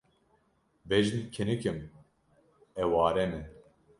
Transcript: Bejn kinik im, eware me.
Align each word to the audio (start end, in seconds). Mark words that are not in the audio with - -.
Bejn 0.93 1.19
kinik 1.35 1.63
im, 1.71 1.77
eware 2.85 3.25
me. 3.31 3.41